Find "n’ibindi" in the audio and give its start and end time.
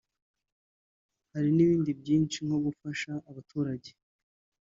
1.55-1.91